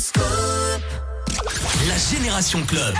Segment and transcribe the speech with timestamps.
[0.00, 0.59] school.
[1.88, 2.94] La Génération Club.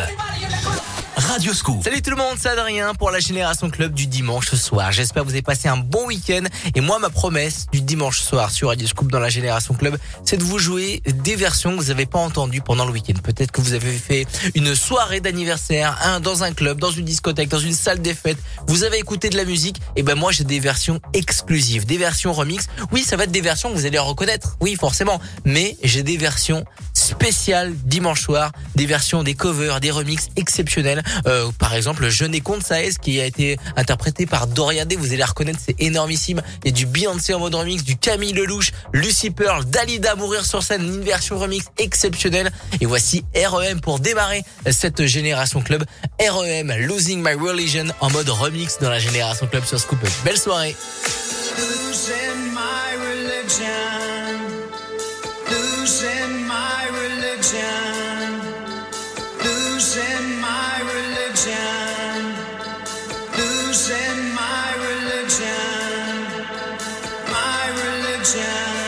[1.17, 1.85] Radio Scoop.
[1.85, 4.91] Salut tout le monde, c'est Adrien pour la Génération Club du dimanche soir.
[4.91, 6.45] J'espère que vous avez passé un bon week-end.
[6.75, 10.39] Et moi, ma promesse du dimanche soir sur Radio Scoop dans la Génération Club, c'est
[10.39, 13.13] de vous jouer des versions que vous n'avez pas entendues pendant le week-end.
[13.23, 17.49] Peut-être que vous avez fait une soirée d'anniversaire un, dans un club, dans une discothèque,
[17.49, 18.39] dans une salle des fêtes.
[18.67, 19.77] Vous avez écouté de la musique.
[19.97, 22.67] Et ben moi, j'ai des versions exclusives, des versions remix.
[22.93, 24.57] Oui, ça va être des versions que vous allez reconnaître.
[24.61, 25.21] Oui, forcément.
[25.45, 31.03] Mais j'ai des versions spéciales dimanche soir, des versions, des covers, des remixes exceptionnels.
[31.27, 32.63] Euh, par exemple, Je n'ai compte
[33.03, 34.97] qui a été interprété par Dorian Day.
[34.97, 36.43] Vous allez reconnaître, c'est énormissime.
[36.65, 40.45] Il y a du Beyoncé en mode remix, du Camille Lelouch, Lucy Pearl, Dalida mourir
[40.45, 42.51] sur scène, une version remix exceptionnelle.
[42.81, 45.85] Et voici REM pour démarrer cette génération club.
[46.21, 49.99] REM, Losing My Religion en mode remix dans la génération club sur Scoop.
[50.25, 50.77] Belle soirée.
[59.81, 62.35] Losing my religion.
[63.35, 66.45] Losing my religion.
[67.33, 68.80] My religion.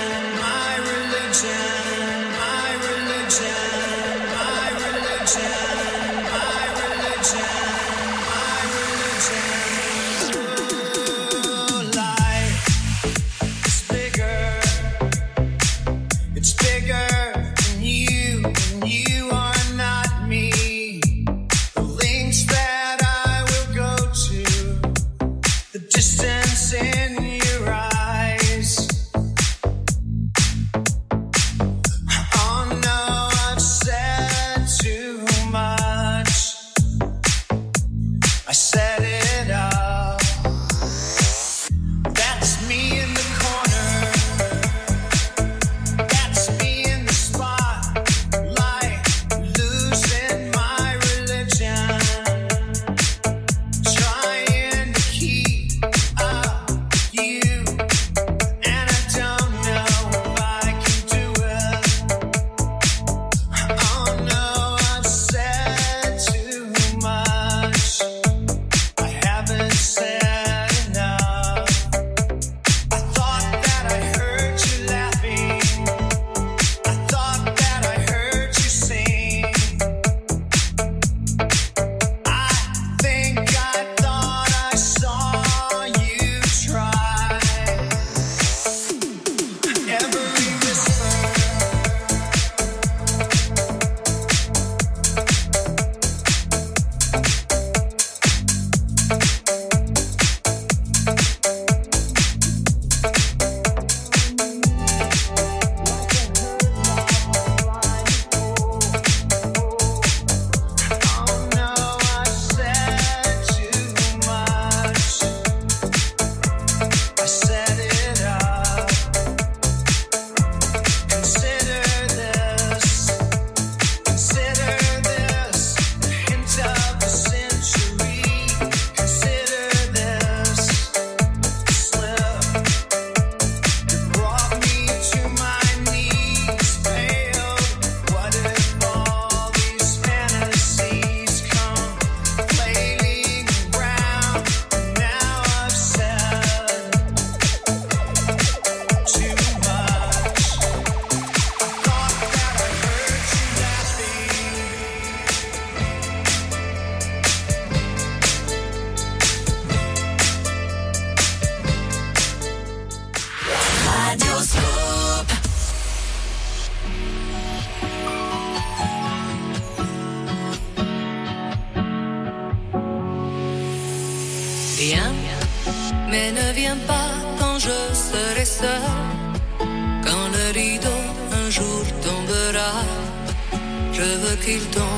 [184.45, 184.92] Qu'il tombe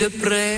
[0.00, 0.49] de pre.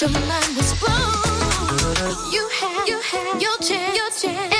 [0.00, 2.32] your mind was blown.
[2.32, 4.53] You had, you had your chance, your chance.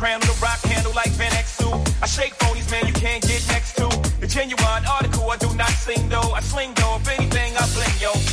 [0.00, 1.68] pram the rock handle like Van Exu.
[2.02, 3.86] I shake phonies, man, you can't get next to.
[4.18, 6.32] The genuine article, I do not sing though.
[6.32, 8.29] I sling though, if anything, I bling yo.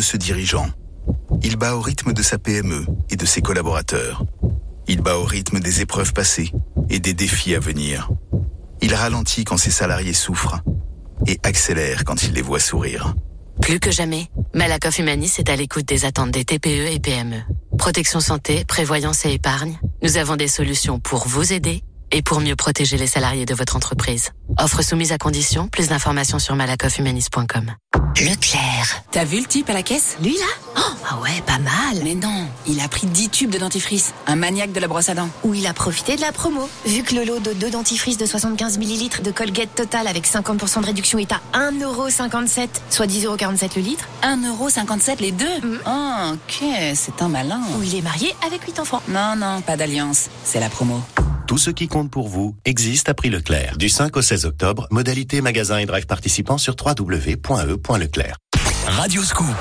[0.00, 0.66] De ce dirigeant.
[1.42, 4.24] Il bat au rythme de sa PME et de ses collaborateurs.
[4.88, 6.52] Il bat au rythme des épreuves passées
[6.88, 8.08] et des défis à venir.
[8.80, 10.62] Il ralentit quand ses salariés souffrent
[11.26, 13.14] et accélère quand il les voit sourire.
[13.60, 17.42] Plus que jamais, Malakoff Humanis est à l'écoute des attentes des TPE et PME.
[17.76, 22.56] Protection santé, prévoyance et épargne, nous avons des solutions pour vous aider et pour mieux
[22.56, 24.30] protéger les salariés de votre entreprise.
[24.58, 27.74] Offre soumise à condition, plus d'informations sur malakoffhumanis.com.
[28.16, 29.02] Leclerc.
[29.12, 30.16] T'as vu le type à la caisse?
[30.22, 30.44] Lui là?
[30.76, 32.02] Oh, Ah ouais, pas mal.
[32.04, 34.12] Mais non, il a pris 10 tubes de dentifrice.
[34.26, 35.28] Un maniaque de la brosse à dents.
[35.42, 36.68] Ou il a profité de la promo.
[36.84, 40.82] Vu que le lot de deux dentifrices de 75 ml de Colgate Total avec 50%
[40.82, 44.04] de réduction est à 1,57€, soit 10,47€ le litre.
[44.22, 45.46] 1,57€ les deux?
[45.86, 47.62] Oh, ok, c'est un malin.
[47.78, 49.02] Ou il est marié avec 8 enfants.
[49.08, 50.26] Non, non, pas d'alliance.
[50.44, 51.00] C'est la promo.
[51.50, 53.76] Tout ce qui compte pour vous existe à prix Leclerc.
[53.76, 58.36] Du 5 au 16 octobre, modalité magasin et drive participants sur www.e.leclerc.
[58.86, 59.56] Radio Scoop.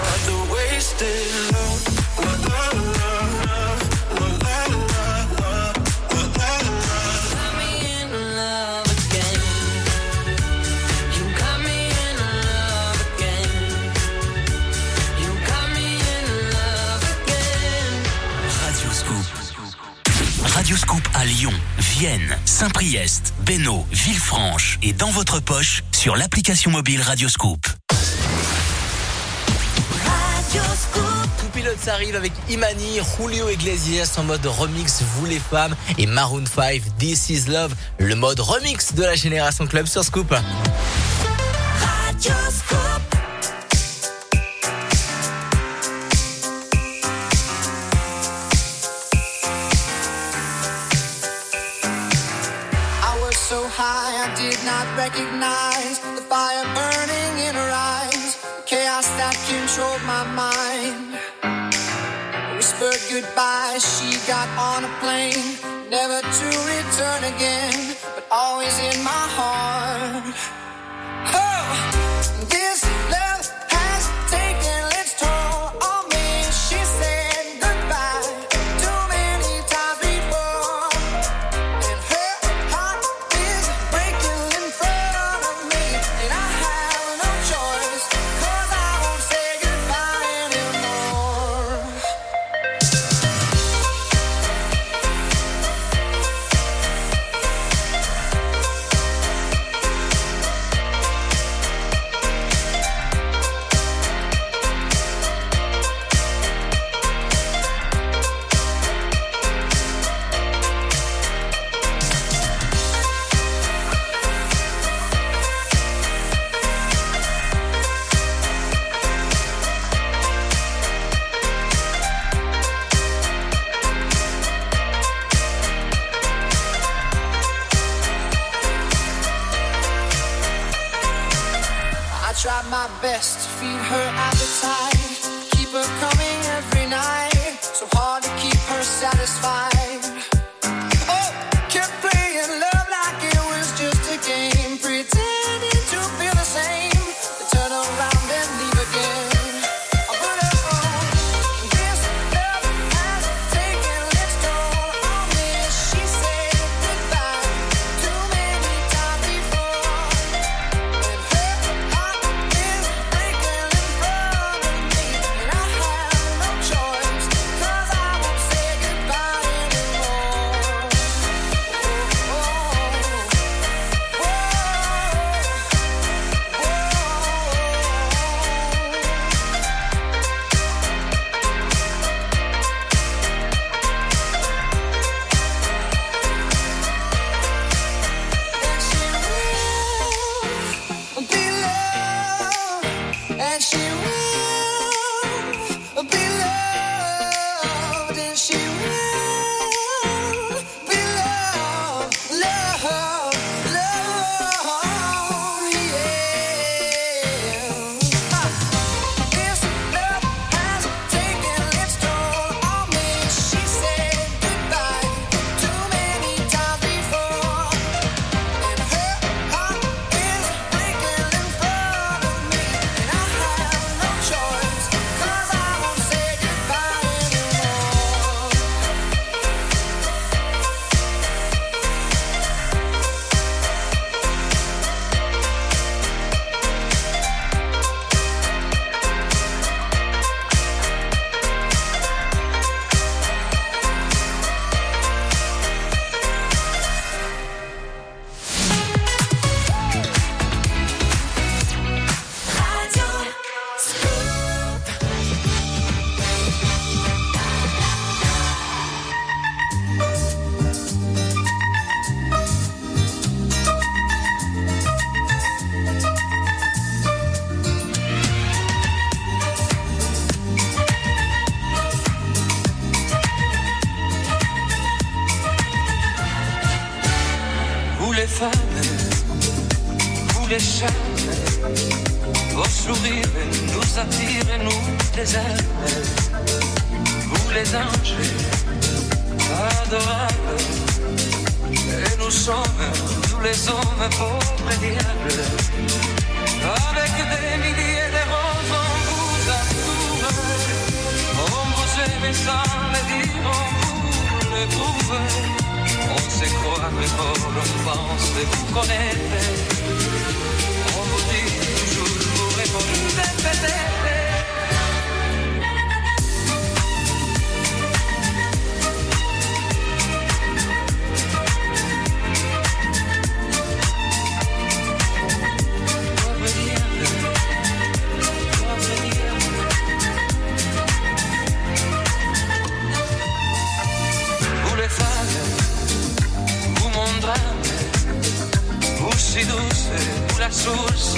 [20.59, 20.67] Scoop.
[20.67, 27.01] Radio Scoop à Lyon, Vienne, Saint-Priest, Bénaud, Villefranche et dans votre poche sur l'application mobile
[27.01, 27.65] Radio Scoop.
[31.39, 36.43] Tout pilote s'arrive avec Imani, Julio Iglesias en mode remix Vous les femmes et Maroon
[36.45, 40.35] 5 This is Love, le mode remix de la Génération Club sur Scoop.
[54.35, 61.17] did not recognize the fire burning in her eyes, the chaos that controlled my mind.
[62.55, 65.57] Whispered goodbye, she got on a plane,
[65.89, 70.35] never to return again, but always in my heart.
[71.33, 73.38] Oh, this love.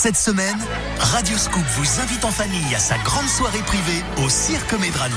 [0.00, 0.56] Cette semaine,
[1.00, 5.16] Radio Scoop vous invite en famille à sa grande soirée privée au Cirque Medrano.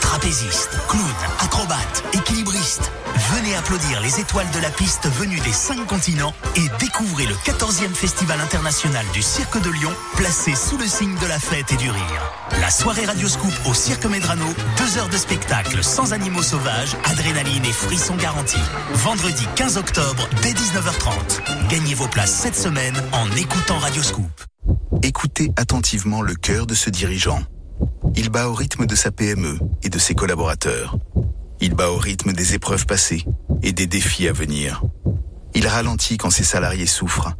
[0.00, 1.04] Trapézistes, clowns,
[1.40, 2.90] acrobates, équilibristes.
[3.34, 7.92] Venez applaudir les étoiles de la piste venues des cinq continents et découvrez le 14e
[7.92, 11.90] Festival international du Cirque de Lyon, placé sous le signe de la fête et du
[11.90, 12.32] rire.
[12.60, 14.46] La soirée Radio Scoop au Cirque Medrano,
[14.78, 18.56] deux heures de spectacle sans animaux sauvages, adrénaline et frissons garantis.
[18.94, 21.68] Vendredi 15 octobre dès 19h30.
[21.68, 24.44] Gagnez vos places cette semaine en écoutant Radio Scoop.
[25.02, 27.42] Écoutez attentivement le cœur de ce dirigeant.
[28.16, 30.96] Il bat au rythme de sa PME et de ses collaborateurs.
[31.60, 33.24] Il bat au rythme des épreuves passées
[33.62, 34.82] et des défis à venir.
[35.54, 37.32] Il ralentit quand ses salariés souffrent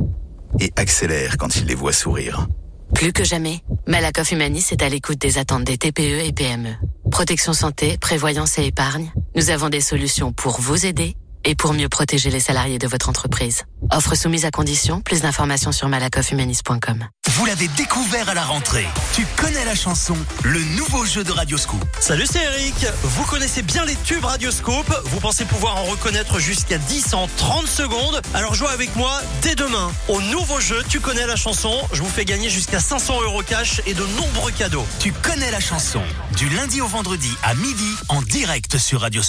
[0.60, 2.48] et accélère quand il les voit sourire.
[2.94, 6.74] Plus que jamais, Malakoff Humanis est à l'écoute des attentes des TPE et PME.
[7.10, 11.89] Protection santé, prévoyance et épargne, nous avons des solutions pour vous aider et pour mieux
[11.89, 13.64] protéger les salariés de votre entreprise.
[13.91, 17.07] Offre soumise à condition, plus d'informations sur malakofhumanis.com.
[17.30, 18.86] Vous l'avez découvert à la rentrée.
[19.12, 21.84] Tu connais la chanson, le nouveau jeu de Radio Scoop.
[22.01, 22.74] Salut, c'est Eric.
[23.03, 24.93] Vous connaissez bien les tubes Radioscope.
[25.05, 28.20] Vous pensez pouvoir en reconnaître jusqu'à 10 en 30 secondes.
[28.34, 29.93] Alors jouez avec moi dès demain.
[30.09, 31.72] Au nouveau jeu, tu connais la chanson.
[31.93, 34.86] Je vous fais gagner jusqu'à 500 euros cash et de nombreux cadeaux.
[34.99, 36.03] Tu connais la chanson.
[36.36, 39.22] Du lundi au vendredi à midi en direct sur Radio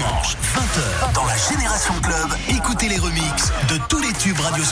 [0.00, 4.64] Dimanches, 20h, dans la Génération Club, écoutez les remixes de tous les tubes Radio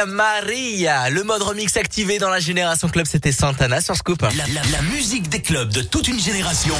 [0.00, 4.22] Maria Maria, le mode remix activé dans la Génération Club, c'était Santana sur Scoop.
[4.22, 6.74] La, la- la musique des clubs de toute une génération.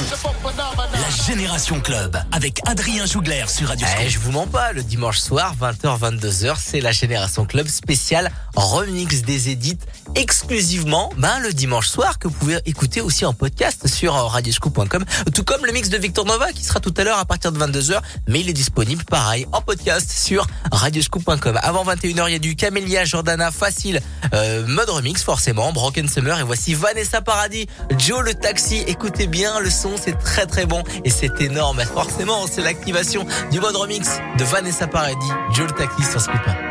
[0.45, 4.09] La Génération Club avec Adrien Jougler sur Radio Eh, Scoop.
[4.09, 9.23] je vous mens pas, le dimanche soir, 20h, 22h, c'est la Génération Club spéciale remix
[9.23, 9.79] des édits
[10.23, 15.05] exclusivement ben, le dimanche soir que vous pouvez écouter aussi en podcast sur euh, radioscoop.com
[15.35, 17.59] tout comme le mix de Victor Nova qui sera tout à l'heure à partir de
[17.59, 21.59] 22h mais il est disponible pareil en podcast sur radioscoop.com.
[21.61, 24.01] Avant 21h, il y a du Camélia, Jordana, Facile,
[24.33, 27.67] euh, mode remix forcément, Broken Summer et voici Vanessa Paradis,
[27.99, 28.85] Joe le taxi.
[28.87, 31.83] Écoutez bien le son, c'est très très bon et c'est énorme.
[31.93, 34.09] Forcément, c'est l'activation du mode remix
[34.39, 36.62] de Vanessa Paradis, Joe le taxi sur Scoop.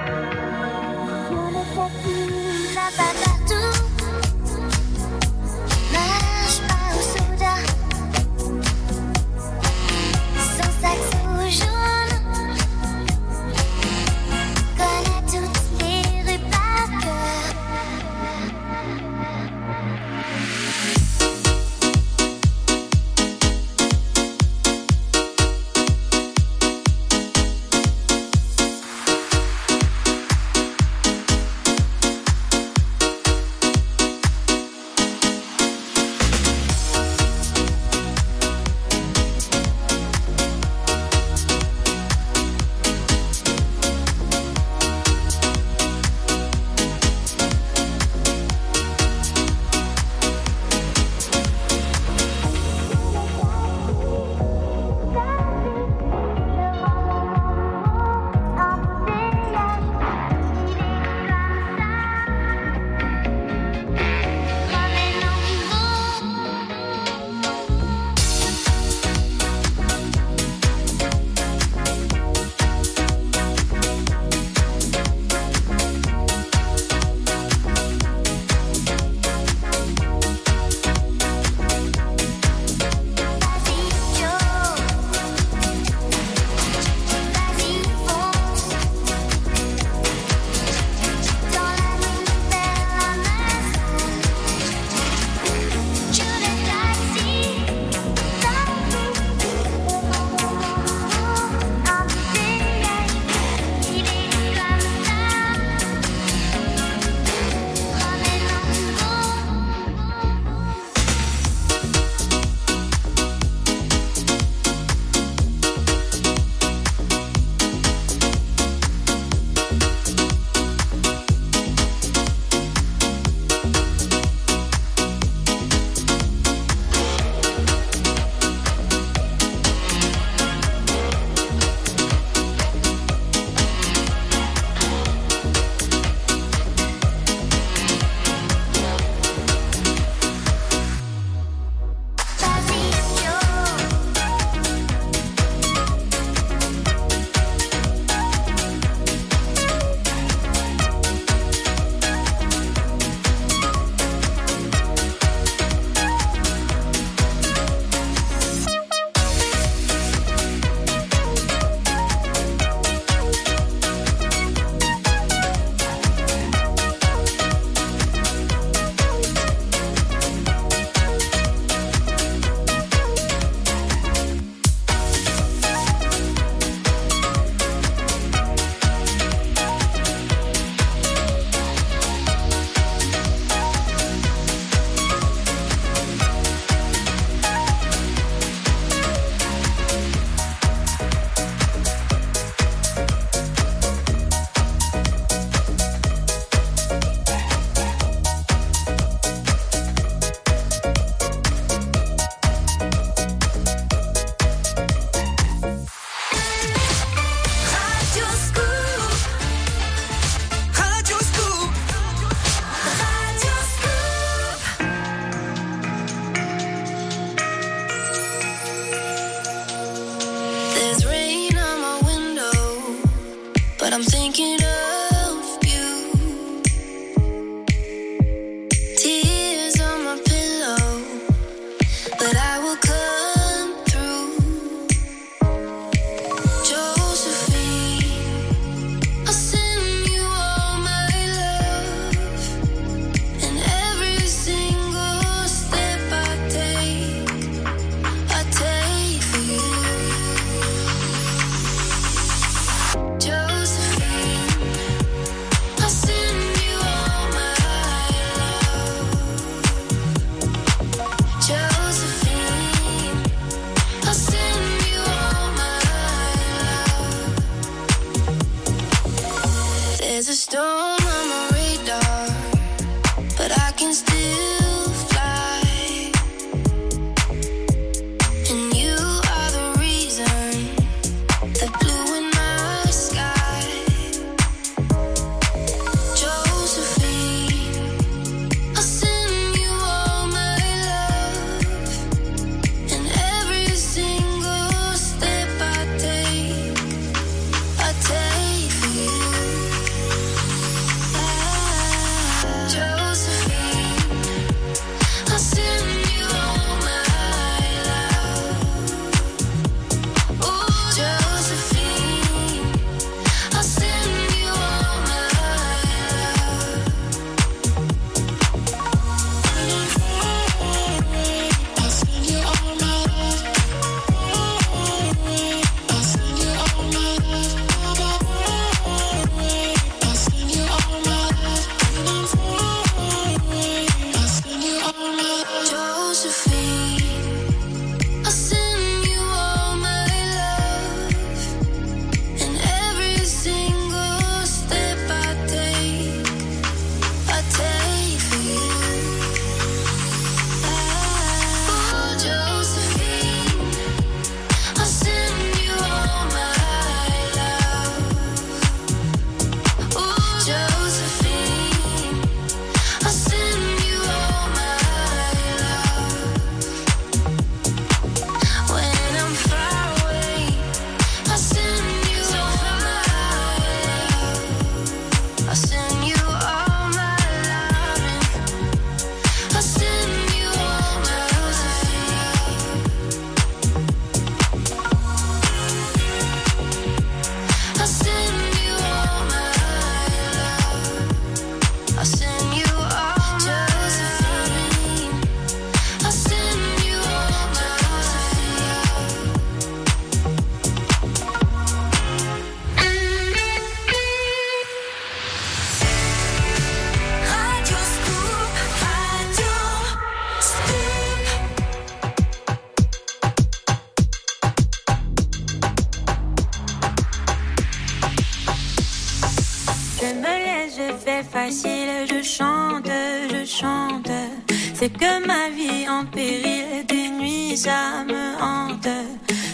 [424.82, 428.88] fait que ma vie en péril des nuits, ça me hante.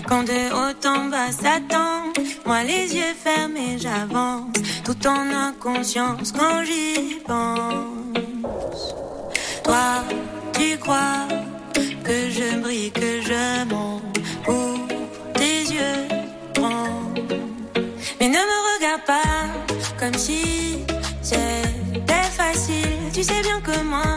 [0.07, 2.13] Quand de haut en bas s'attend,
[2.45, 4.55] moi les yeux fermés, j'avance,
[4.85, 8.95] tout en inconscience quand j'y pense.
[9.65, 9.87] Toi,
[10.53, 11.27] tu crois
[12.05, 14.61] que je brille, que je monte, ou
[15.33, 16.07] tes yeux
[16.53, 17.03] prends.
[18.21, 19.43] Mais ne me regarde pas
[19.99, 20.85] comme si
[21.21, 24.16] c'était facile, tu sais bien que moi.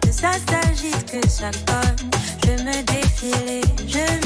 [0.00, 1.96] que ça s'agite, que ça colle.
[2.44, 4.25] Je me défile je me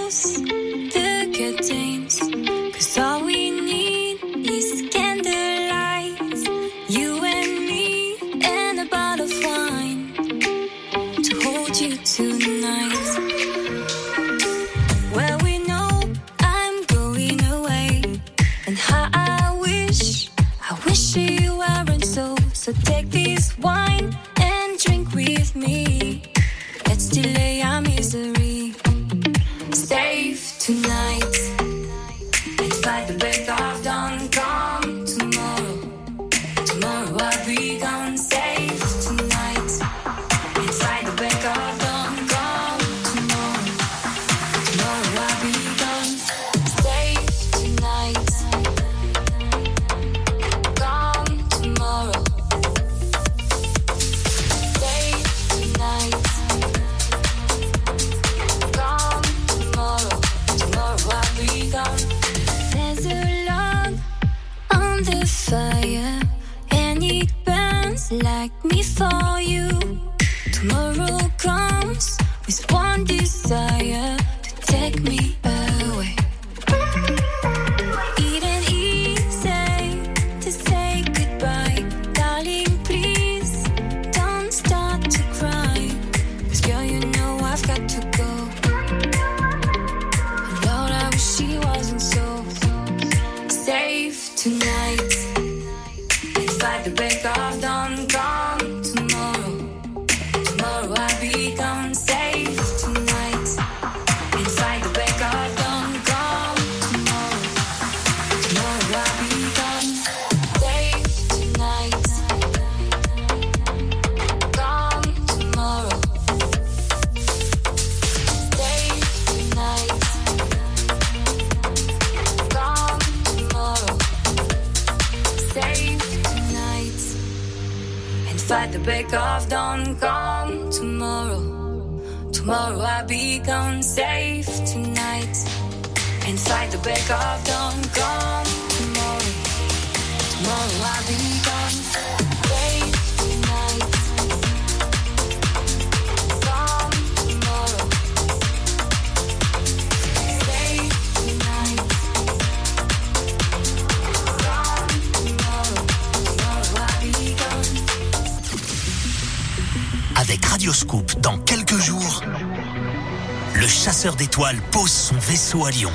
[163.83, 165.91] chasseur d'étoiles pose son vaisseau à Lyon.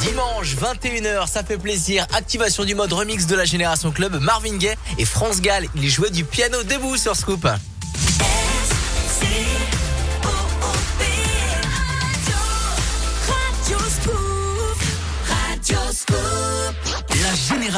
[0.00, 2.06] Dimanche 21h, ça fait plaisir.
[2.14, 5.66] Activation du mode remix de la Génération Club, Marvin Gaye et France Gall.
[5.76, 7.48] Il jouait du piano debout sur Scoop.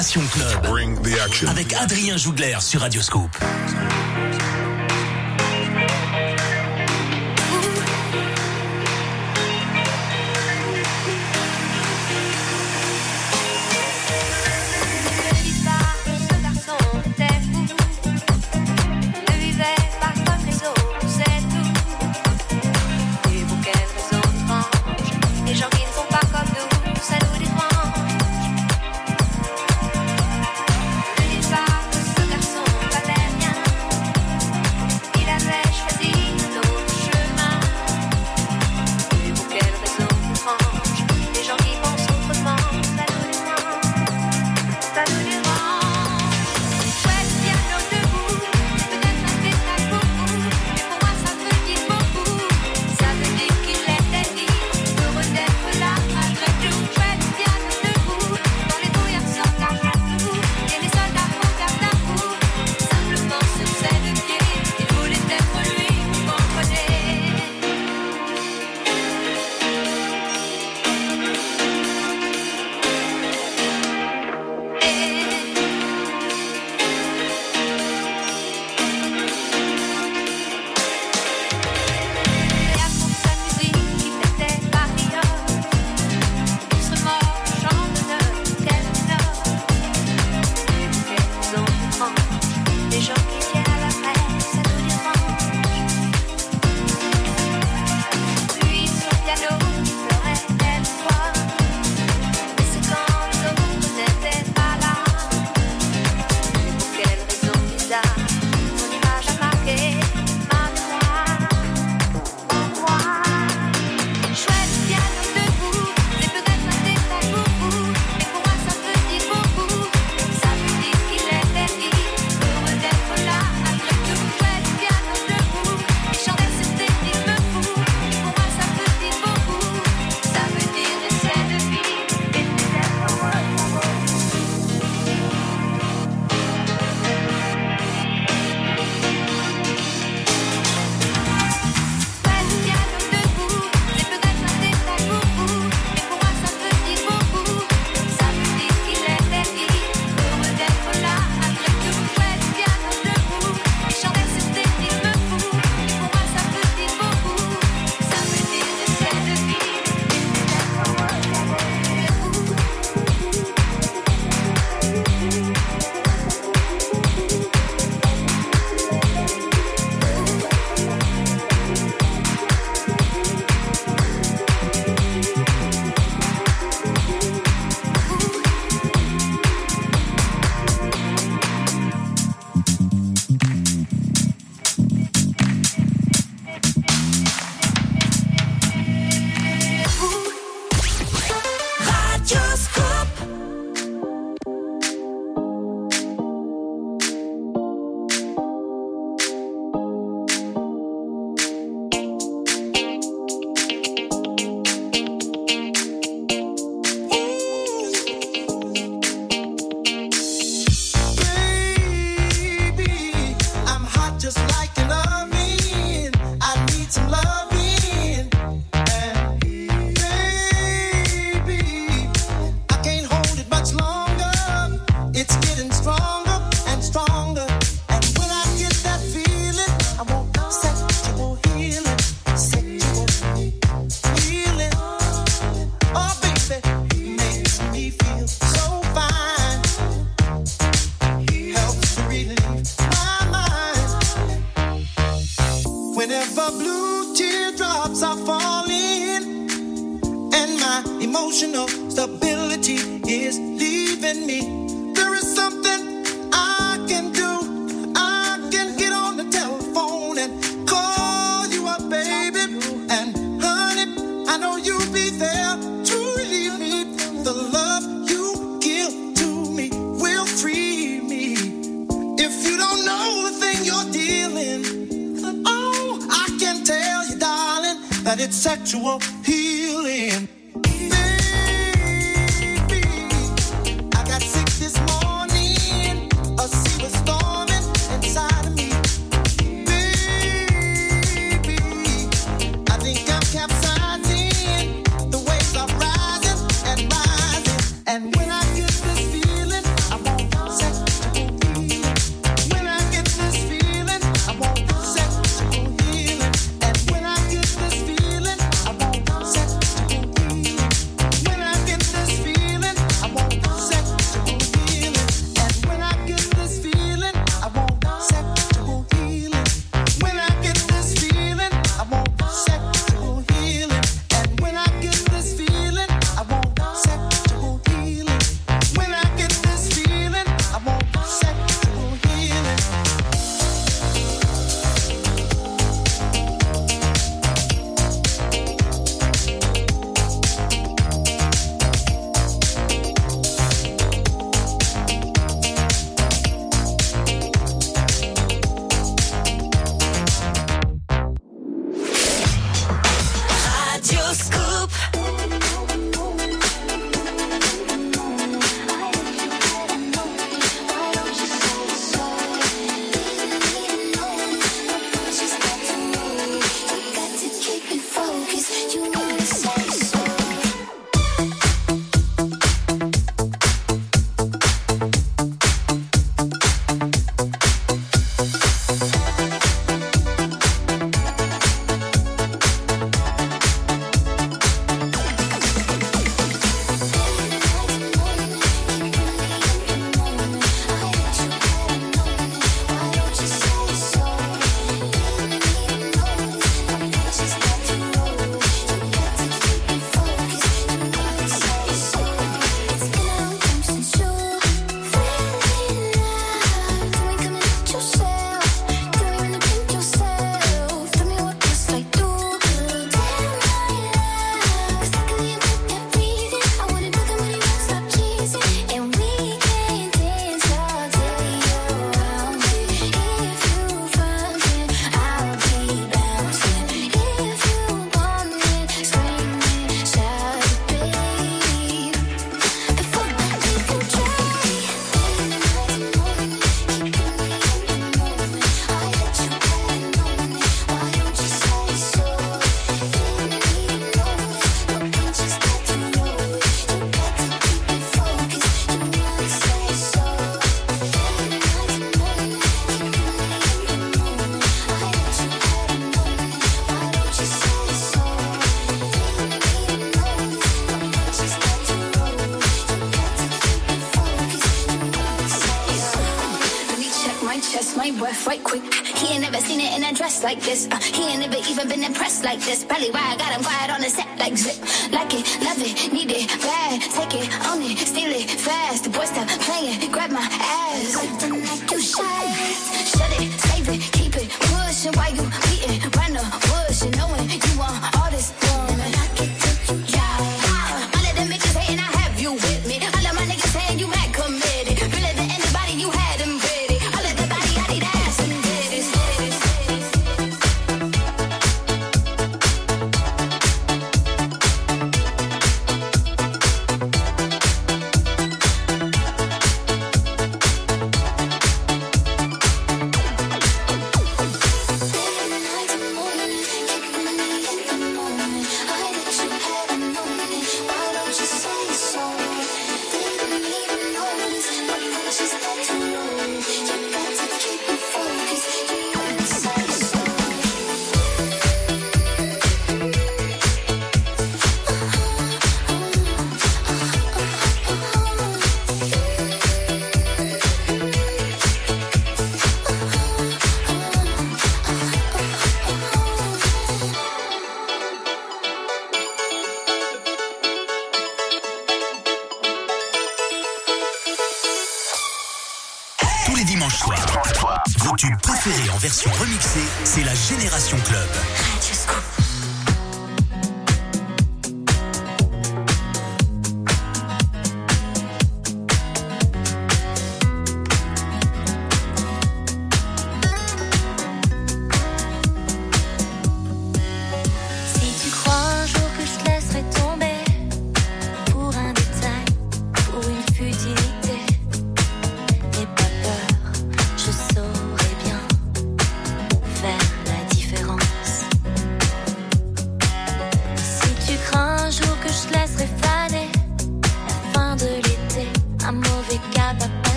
[0.00, 0.66] Génération Club.
[1.50, 3.36] Avec Adrien Jougler sur Radioscope.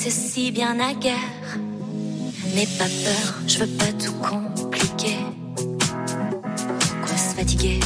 [0.00, 1.58] était si bien à guerre.
[2.54, 5.18] N'aie pas peur, je veux pas tout compliquer.
[7.02, 7.80] Quoi se fatiguer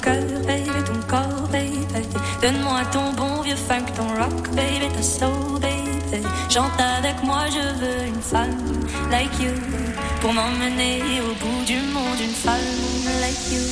[0.00, 1.78] cœur, baby, ton corps, baby.
[2.40, 6.22] Donne-moi ton bon vieux funk, ton rock, baby, ta soul, baby.
[6.48, 8.56] Chante avec moi, je veux une femme
[9.10, 9.52] like you.
[10.20, 12.58] Pour m'emmener au bout du monde, une femme
[13.20, 13.62] like you.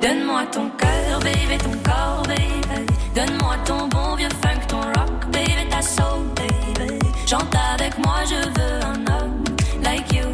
[0.00, 2.86] Donne-moi ton cœur, baby, ton corps, baby.
[3.14, 6.98] Donne-moi ton bon vieux funk, ton rock, baby, ta soul, baby.
[7.26, 9.44] Chante avec moi, je veux un homme
[9.82, 10.26] like you.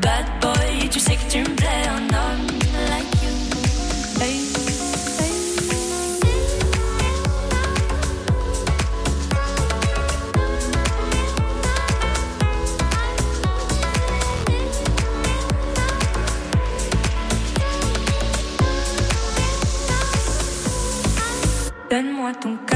[0.00, 1.57] Bad boy, tu sais que tu me
[22.28, 22.67] Donne-moi ton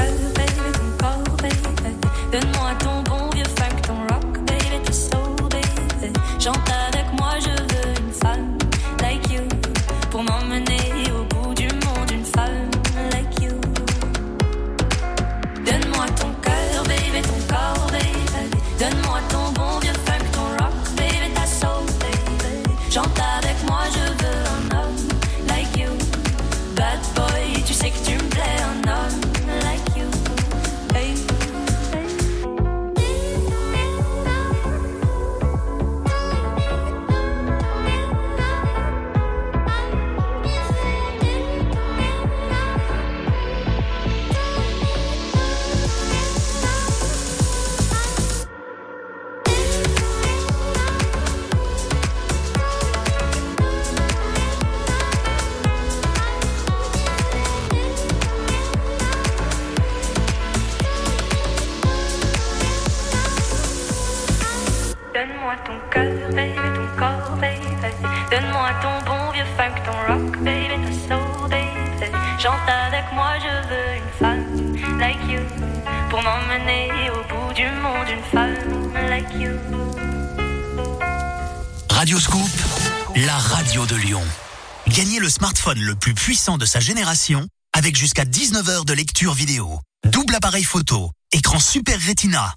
[85.71, 90.63] le plus puissant de sa génération avec jusqu'à 19 heures de lecture vidéo, double appareil
[90.63, 92.53] photo, écran Super Retina.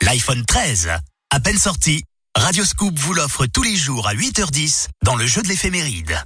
[0.00, 0.90] L'iPhone 13,
[1.30, 2.02] à peine sorti,
[2.34, 6.18] Radio Scoop vous l'offre tous les jours à 8h10 dans le jeu de l'éphéméride.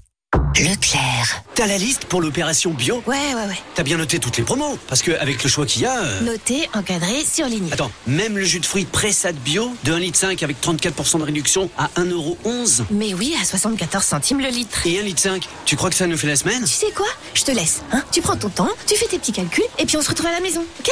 [0.55, 1.43] Leclerc.
[1.57, 3.03] T'as la liste pour l'opération bio?
[3.09, 3.59] Ouais, ouais, ouais.
[3.75, 5.99] T'as bien noté toutes les promos Parce qu'avec le choix qu'il y a...
[5.99, 7.73] euh, Noté, encadré, surligné.
[7.73, 9.99] Attends, même le jus de fruits Pressade Bio de 1,5
[10.31, 12.85] litre avec 34% de réduction à 1,11€.
[12.93, 14.87] Mais oui, à 74 centimes le litre.
[14.87, 15.05] Et 1,5
[15.35, 16.63] litre, tu crois que ça nous fait la semaine?
[16.63, 17.07] Tu sais quoi?
[17.35, 17.83] Je te laisse.
[17.93, 20.27] Hein tu prends ton temps, tu fais tes petits calculs, et puis on se retrouve
[20.29, 20.91] à la maison, ok?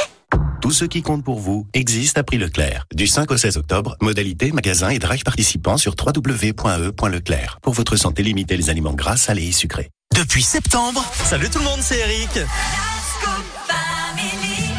[0.63, 2.85] Tout ce qui compte pour vous existe à prix Leclerc.
[2.95, 7.57] Du 5 au 16 octobre, modalité, magasin et drive participants sur www.e.leclerc.
[7.61, 9.89] Pour votre santé, limitez les aliments gras, salés et sucrés.
[10.15, 12.29] Depuis septembre, Salut tout le monde, c'est Eric.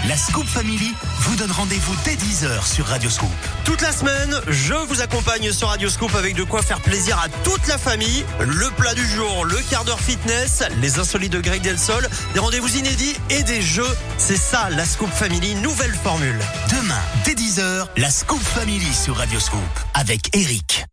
[0.09, 3.31] La Scoop Family vous donne rendez-vous dès 10h sur Radio Scoop.
[3.65, 7.29] Toute la semaine, je vous accompagne sur Radio Scoop avec de quoi faire plaisir à
[7.43, 8.25] toute la famille.
[8.41, 12.77] Le plat du jour, le quart d'heure fitness, les insolites de Greg Delsol, des rendez-vous
[12.77, 13.97] inédits et des jeux.
[14.19, 16.39] C'est ça, la Scoop Family, nouvelle formule.
[16.71, 19.61] Demain, dès 10h, la Scoop Family sur Radio Scoop
[19.95, 20.85] avec Eric.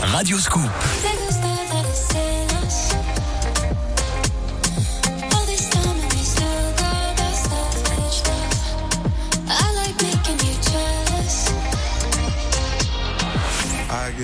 [0.00, 0.70] Radio Scoop.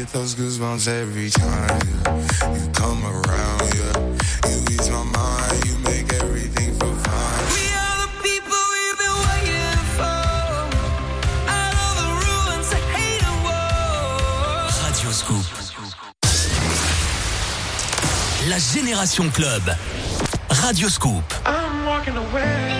[0.00, 2.54] Get those goosebumps every time yeah.
[2.54, 3.60] you come around.
[3.76, 3.98] Yeah,
[4.48, 5.64] you ease my mind.
[5.66, 7.44] You make everything feel fine.
[7.56, 10.20] We are the people we've been waiting for.
[11.58, 14.72] Out of the ruins, I hate a war.
[14.86, 15.46] Radio Scoop.
[18.48, 19.64] La Génération Club.
[20.64, 21.24] Radio Scoop.
[21.44, 22.79] I'm walking away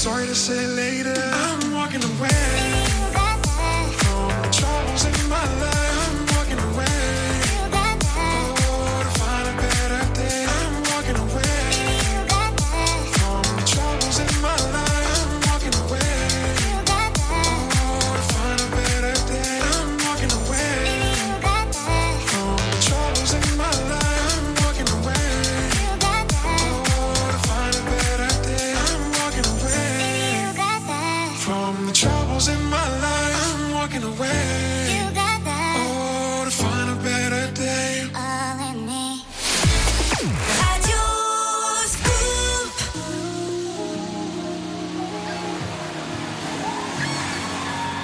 [0.00, 0.69] sorry to say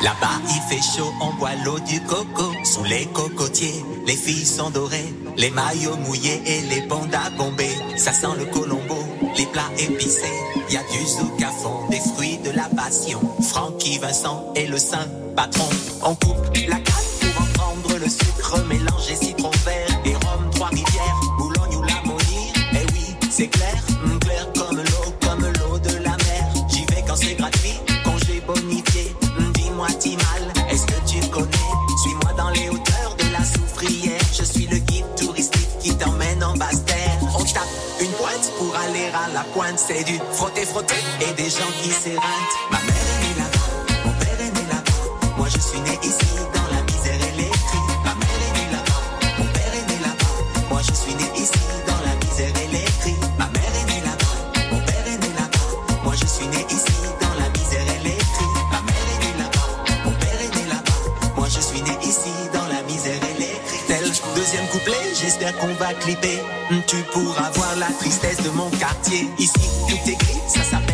[0.06, 2.52] Là-bas, il fait chaud, on boit l'eau du coco.
[2.62, 5.12] Sous les cocotiers, les filles sont dorées.
[5.36, 7.76] Les maillots mouillés et les bandas bombés.
[7.96, 8.98] Ça sent le colombo,
[9.36, 10.38] les plats épicés.
[10.70, 13.20] Y a du zouk à fond, des fruits de la passion.
[13.50, 15.68] Francky Vincent est le saint patron.
[16.04, 20.68] On coupe la canne pour en prendre le sucre, mélanger citron vert et rhum, trois
[20.68, 21.94] rivières, Boulogne ou la
[22.74, 23.85] Eh oui, c'est clair.
[41.20, 42.65] et des gens qui s'ératent.
[65.52, 65.76] qu'on.
[66.70, 69.28] Hmm, tu pourras voir la tristesse de mon quartier.
[69.38, 69.52] Ici,
[69.88, 70.85] tout est gris, ça s'appelle.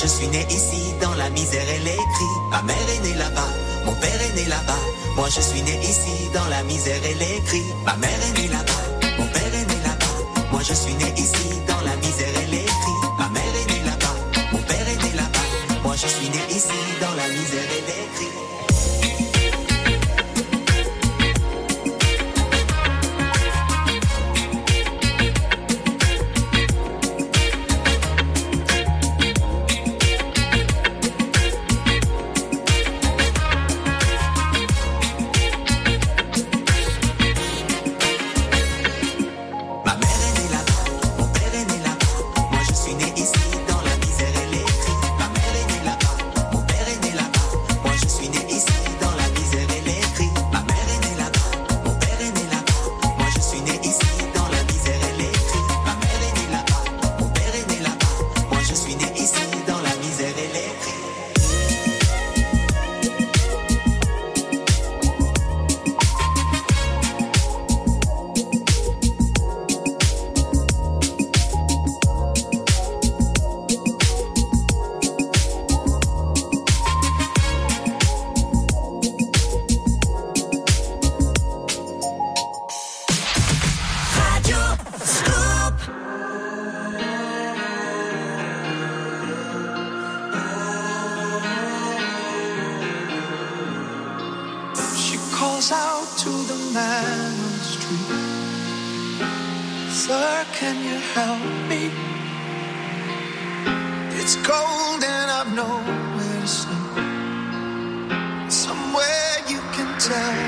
[0.00, 2.34] je suis né ici, dans la misère et les cris.
[2.50, 3.48] Ma mère est née là-bas,
[3.84, 4.80] mon père est né là-bas.
[5.16, 7.66] Moi je suis né ici, dans la misère et les cris.
[7.84, 8.84] Ma mère est née là-bas,
[9.18, 10.46] mon père est né là-bas.
[10.52, 11.09] Moi je suis né
[104.32, 106.78] It's cold and I've nowhere to sleep.
[108.48, 110.39] Somewhere you can tell.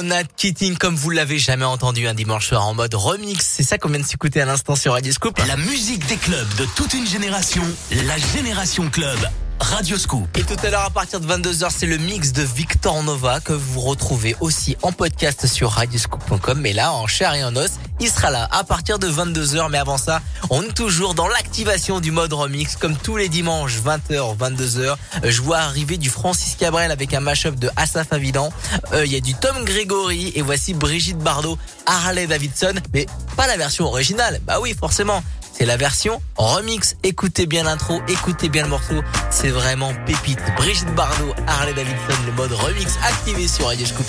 [0.00, 3.44] Ronald Keating, comme vous l'avez jamais entendu un dimanche soir en mode remix.
[3.44, 5.38] C'est ça qu'on vient de s'écouter à l'instant sur Radio Scoop.
[5.46, 7.62] La musique des clubs de toute une génération,
[8.06, 9.18] la Génération Club,
[9.58, 10.26] Radio Scoop.
[10.38, 13.52] Et tout à l'heure, à partir de 22h, c'est le mix de Victor Nova que
[13.52, 16.58] vous retrouvez aussi en podcast sur radioscoop.com.
[16.58, 19.68] Mais là, en chair et en os, il sera là à partir de 22h.
[19.70, 20.20] Mais avant ça,
[20.50, 24.96] on est toujours dans l'activation du mode remix, comme tous les dimanches, 20h, 22h.
[25.24, 28.52] Je vois arriver du Francis Cabrel avec un mashup de Asaf Avidan.
[28.92, 33.06] Euh, Il y a du Tom Gregory et voici Brigitte Bardot, Harley Davidson, mais
[33.36, 34.40] pas la version originale.
[34.46, 35.22] Bah oui, forcément.
[35.52, 36.96] C'est la version remix.
[37.02, 39.02] Écoutez bien l'intro, écoutez bien le morceau.
[39.30, 40.38] C'est vraiment pépite.
[40.56, 44.06] Brigitte Bardot, Harley Davidson, le mode remix activé sur Radio Scoop.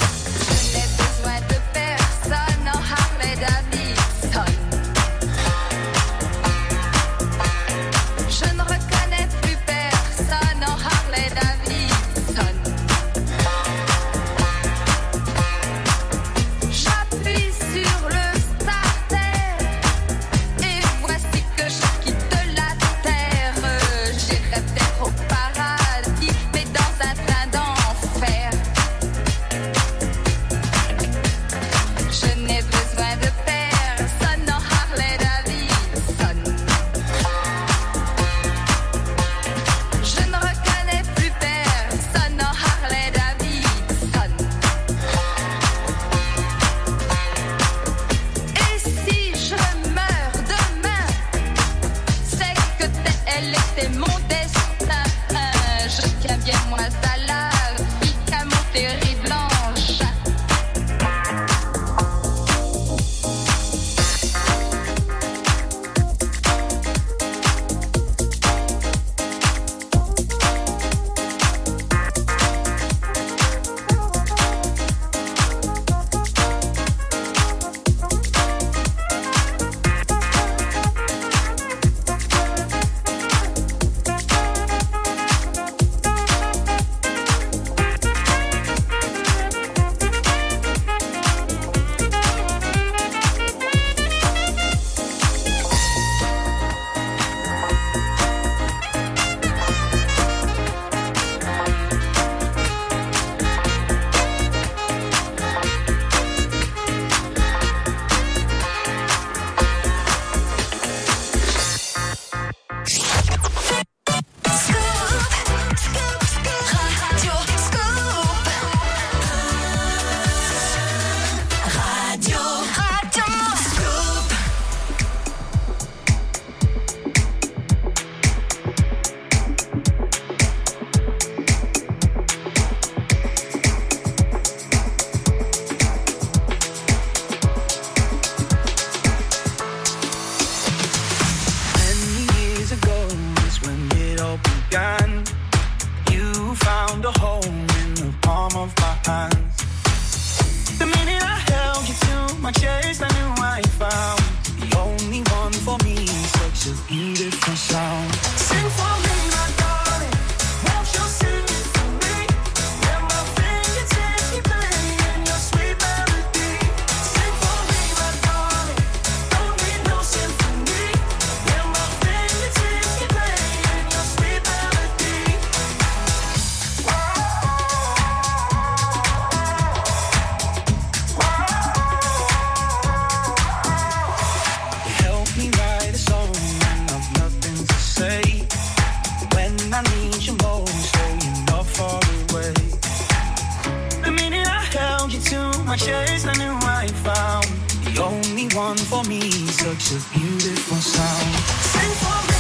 [198.56, 201.36] one for me, such a beautiful sound.
[201.62, 202.31] Sing for me.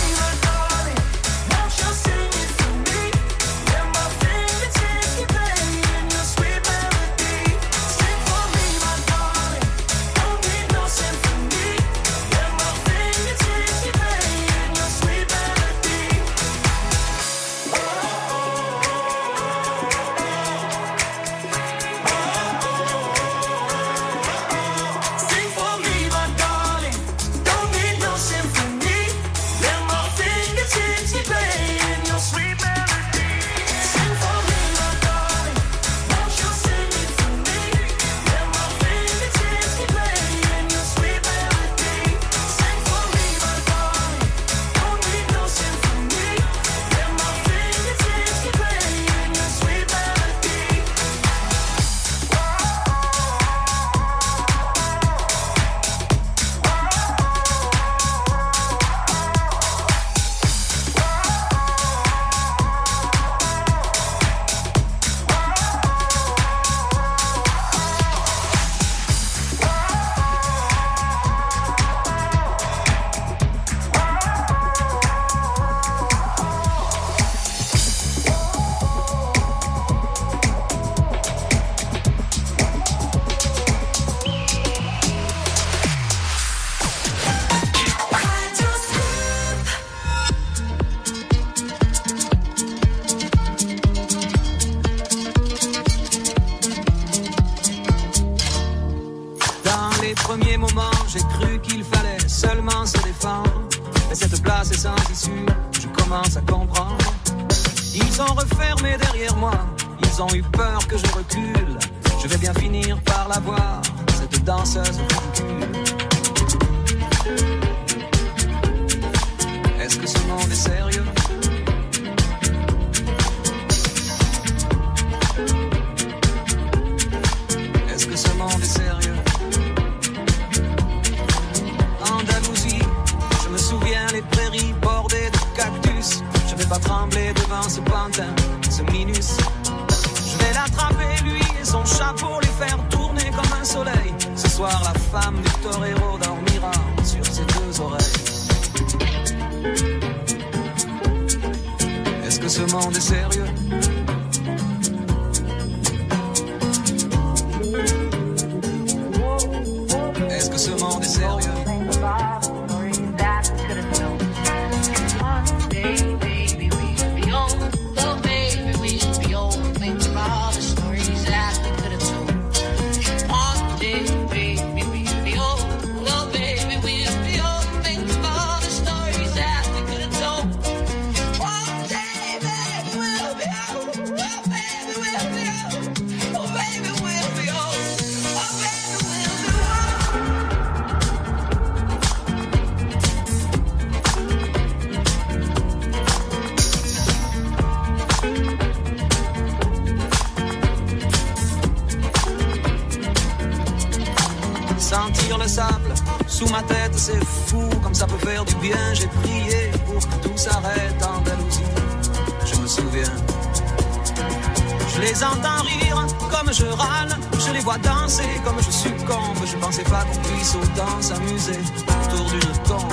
[220.36, 222.91] puis sautant s'amuser autour d'une tombe.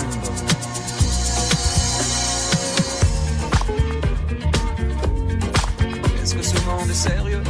[6.22, 7.42] Est-ce que ce monde est sérieux?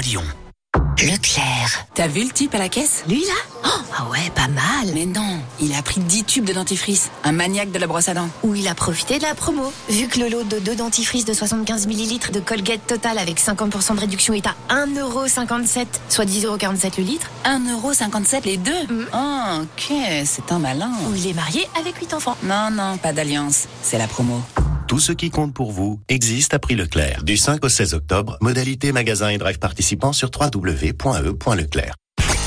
[0.00, 0.22] À Lyon.
[1.02, 1.86] Leclerc.
[1.94, 3.04] T'as vu le type à la caisse?
[3.06, 3.34] Lui là?
[3.66, 3.68] Oh,
[3.98, 4.94] Ah ouais, pas mal.
[4.94, 7.10] Mais non, il a pris 10 tubes de dentifrice.
[7.22, 8.28] Un maniaque de la brosse à dents.
[8.42, 9.72] Ou il a profité de la promo.
[9.90, 13.96] Vu que le lot de deux dentifrices de 75 ml de Colgate Total avec 50%
[13.96, 17.30] de réduction est à 1,57€, soit 10,47€ le litre.
[17.44, 19.06] 1,57€ les deux?
[19.12, 20.92] Oh, ok, c'est un malin.
[21.10, 22.38] Ou il est marié avec 8 enfants.
[22.42, 23.66] Non, non, pas d'alliance.
[23.82, 24.40] C'est la promo.
[24.90, 27.22] Tout ce qui compte pour vous existe à prix Leclerc.
[27.22, 31.94] Du 5 au 16 octobre, modalité magasin et drive participants sur www.e.leclerc.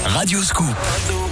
[0.04, 1.23] Radioscoop, Radioscoop.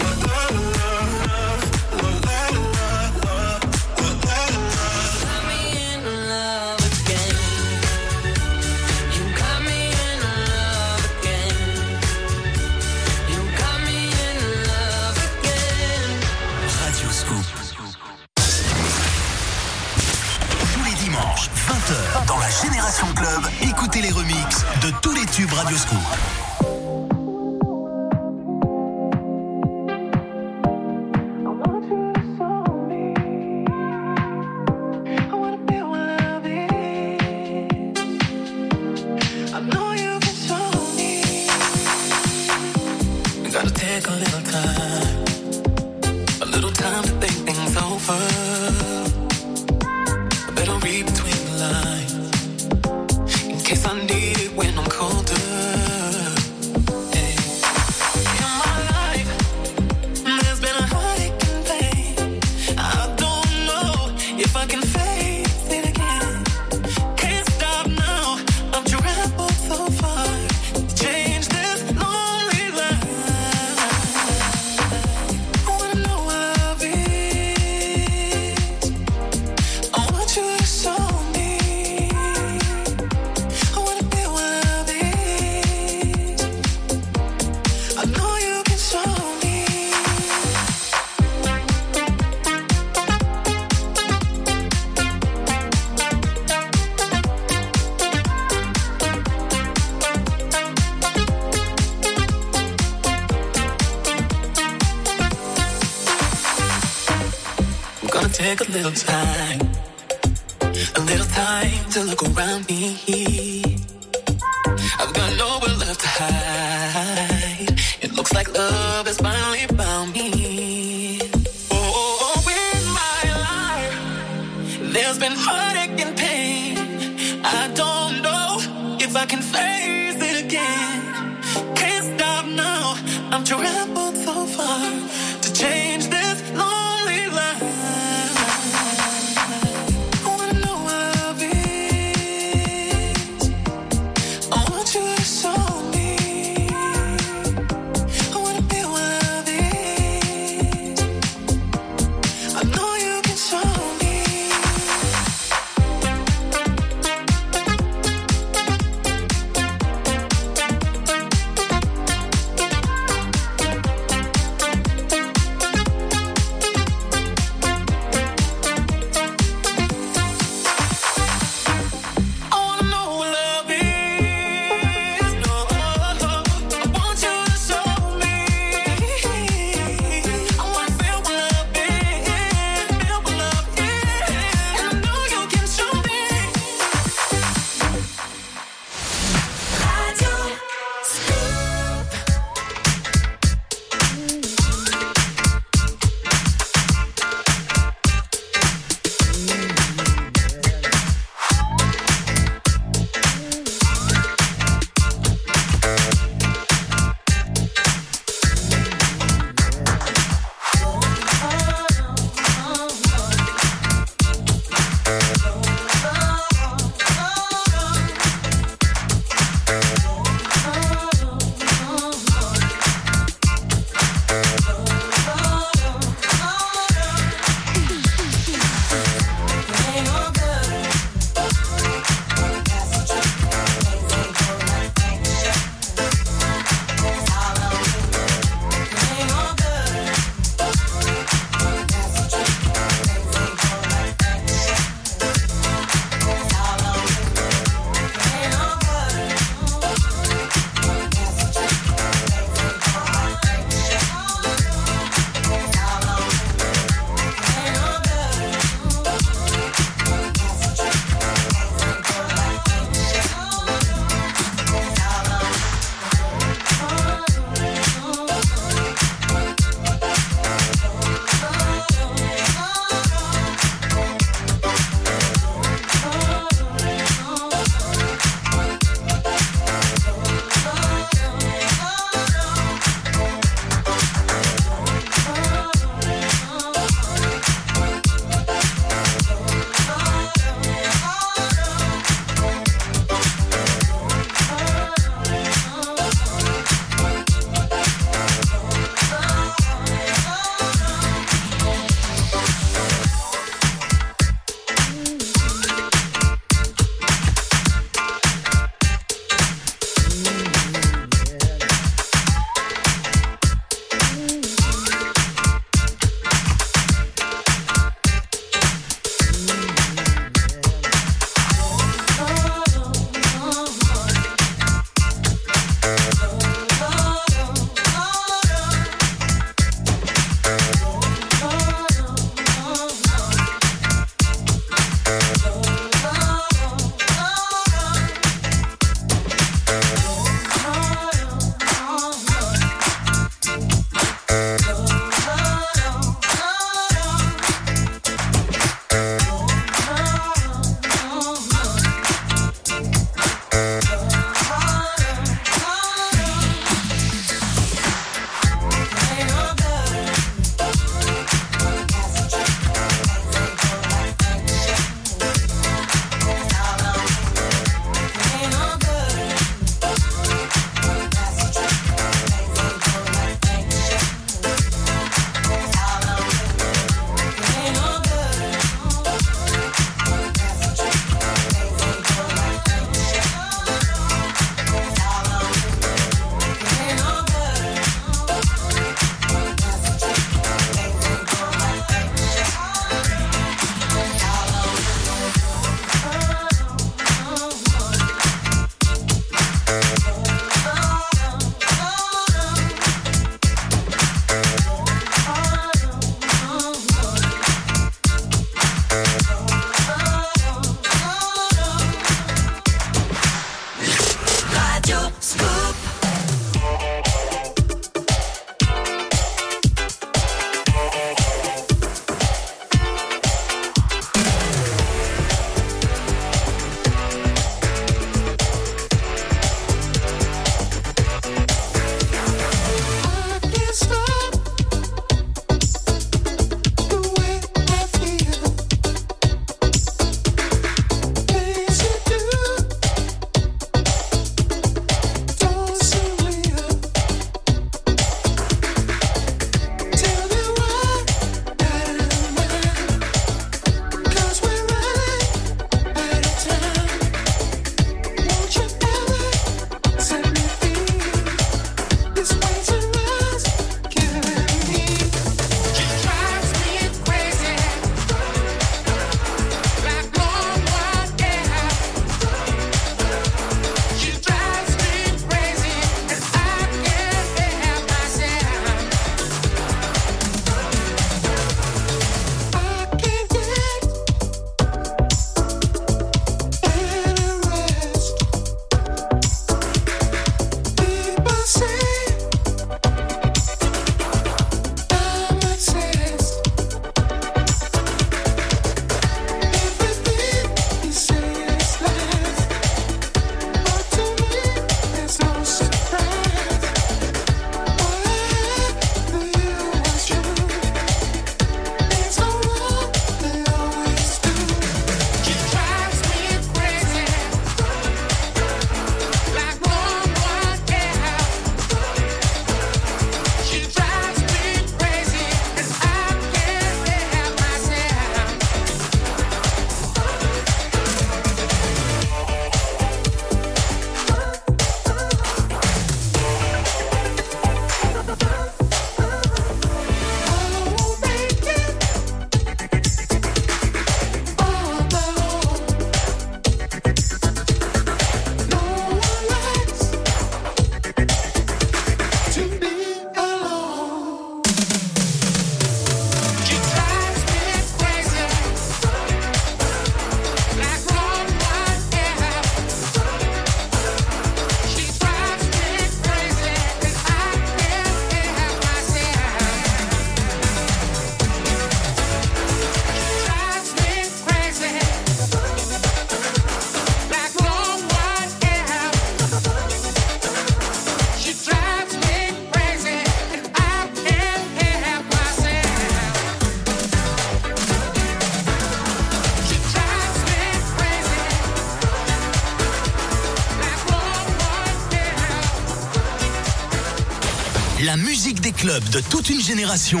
[598.80, 600.00] De toute une génération,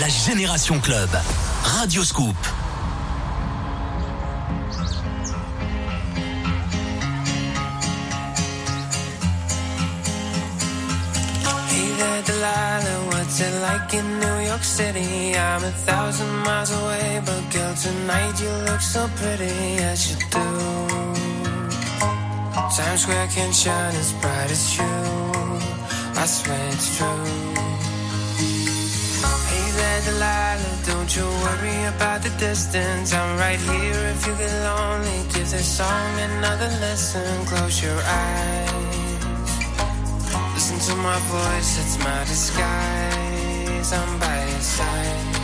[0.00, 1.08] la Génération Club.
[1.62, 2.34] Radio Scoop.
[13.10, 15.34] What's it like in New York City?
[15.34, 20.38] I'm a thousand miles away, but girl, tonight you look so pretty, yes you do.
[22.76, 24.84] Times Square can shine as bright as you,
[26.16, 27.53] I swear it's true.
[30.04, 33.14] Delilah, don't you worry about the distance.
[33.14, 35.18] I'm right here if you get lonely.
[35.32, 39.24] Give this song another listen, close your eyes.
[40.52, 43.92] Listen to my voice, it's my disguise.
[43.92, 45.43] I'm by your side.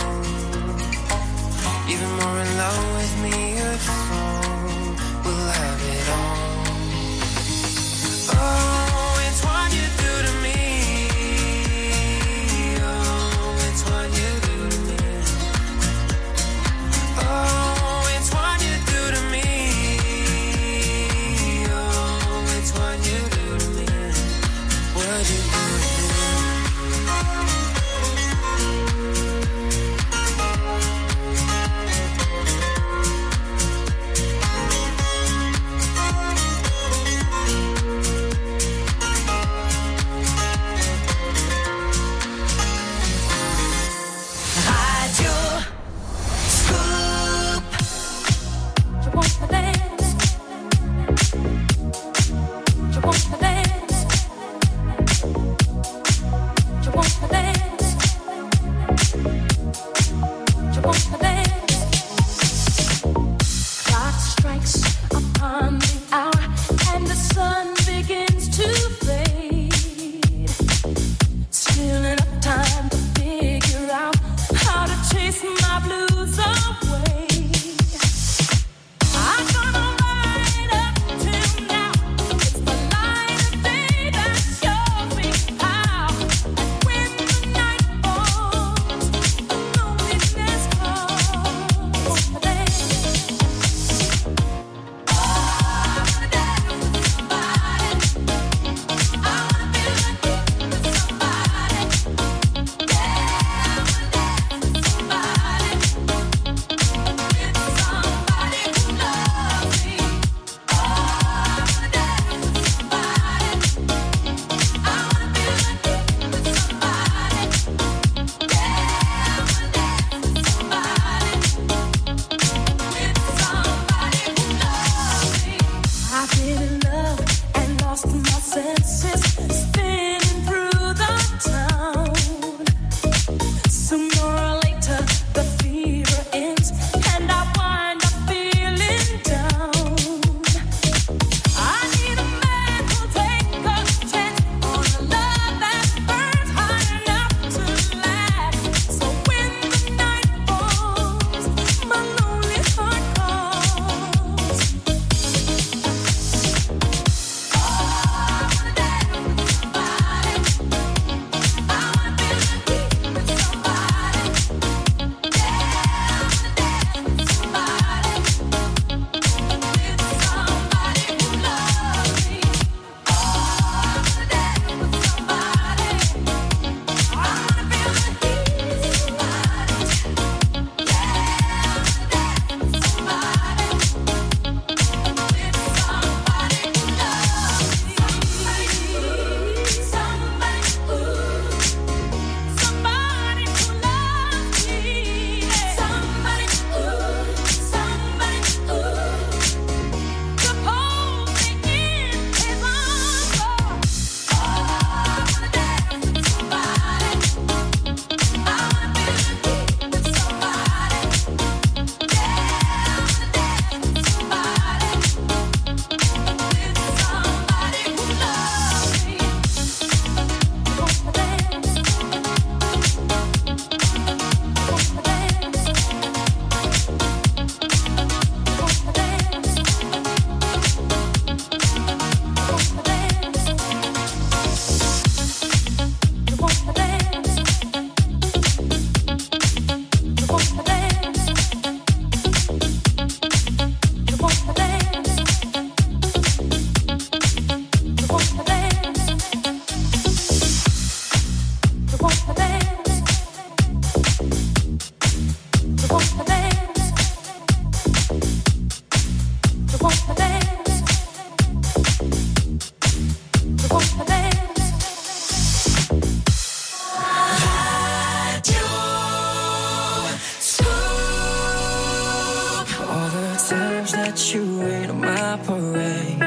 [273.91, 276.21] Knows that you ain't on my parade.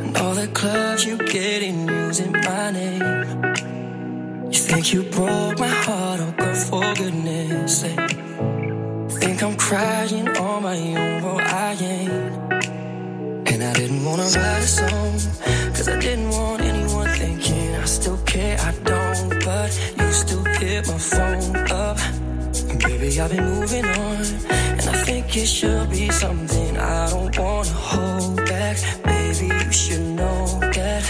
[0.00, 3.54] And all the clubs you get in using my name.
[4.46, 8.10] You think you broke my heart, oh girl, for goodness sake.
[9.20, 12.54] Think I'm crying on my own, well I ain't.
[13.50, 15.12] And I didn't wanna write a song,
[15.74, 19.44] cause I didn't want anyone thinking I still care, I don't.
[19.44, 21.98] But you still hit my phone up.
[22.70, 24.73] And baby, I've been moving on.
[25.36, 28.76] It should be something I don't wanna hold back.
[29.02, 31.02] Baby, you should know that.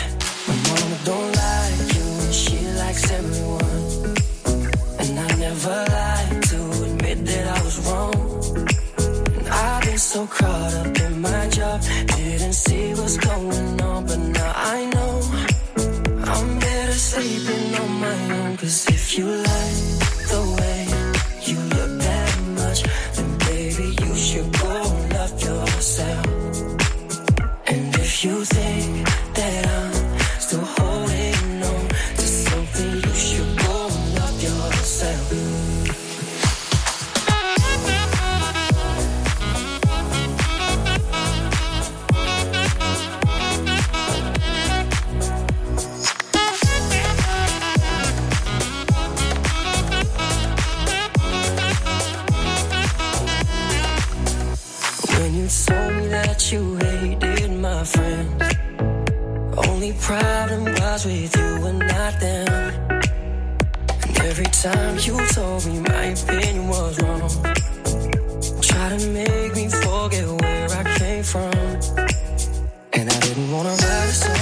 [0.49, 4.15] My mama don't like you, and she likes everyone.
[4.99, 8.17] And I never lied to admit that I was wrong.
[9.37, 11.83] And I've been so caught up in my job,
[12.17, 15.15] didn't see what's going on, but now I know
[16.33, 18.57] I'm better sleeping on my own.
[18.57, 19.74] Cause if you like
[28.25, 29.14] you say
[60.05, 62.47] problem was with you and not them.
[64.03, 67.31] And every time you told me my opinion was wrong,
[68.61, 71.55] try to make me forget where I came from.
[72.93, 74.34] And I didn't wanna write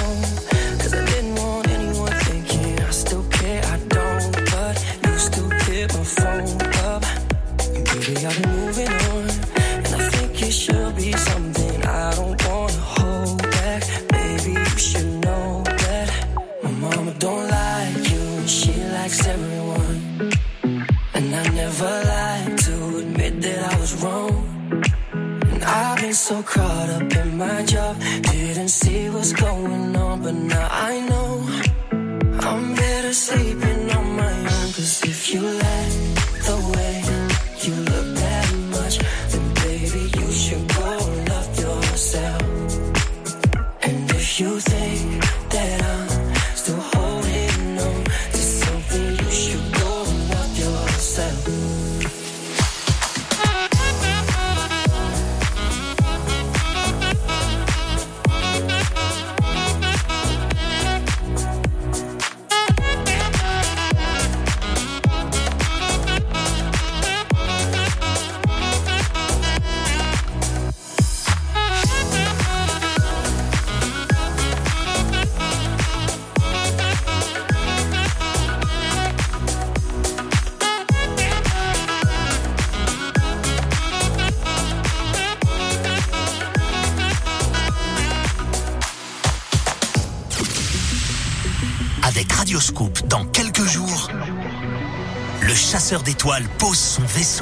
[26.23, 27.97] so caught up in my job,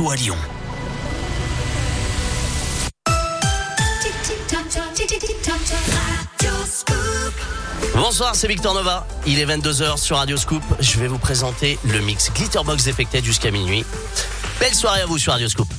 [0.09, 0.35] à Lyon.
[7.93, 9.05] Bonsoir, c'est Victor Nova.
[9.27, 10.63] Il est 22h sur Radio Scoop.
[10.79, 13.85] Je vais vous présenter le mix Glitterbox Defected jusqu'à minuit.
[14.59, 15.70] Belle soirée à vous sur Radio Scoop.